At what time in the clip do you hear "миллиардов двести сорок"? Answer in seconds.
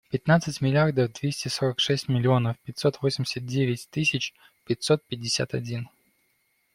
0.61-1.79